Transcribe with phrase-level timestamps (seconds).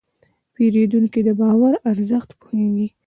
[0.53, 2.87] پیرودونکی د باور ارزښت پوهېږي.